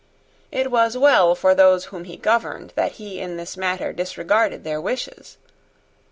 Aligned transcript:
It 0.51 0.71
was 0.71 0.97
well 0.97 1.35
for 1.35 1.53
those 1.53 1.85
whom 1.85 2.05
he 2.05 2.17
governed 2.17 2.73
that 2.75 2.93
he 2.93 3.19
in 3.19 3.37
this 3.37 3.55
matter 3.55 3.93
disregarded 3.93 4.63
their 4.63 4.81
wishes. 4.81 5.37